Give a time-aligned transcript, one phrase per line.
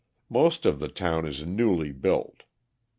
[0.31, 2.41] Most of the town is newly built.